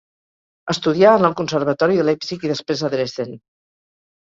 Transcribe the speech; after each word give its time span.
Estudià 0.73 1.11
en 1.17 1.27
el 1.29 1.35
Conservatori 1.43 1.99
de 2.01 2.07
Leipzig 2.09 2.49
i 2.49 2.53
després 2.55 2.85
a 2.87 2.93
Dresden. 2.97 3.39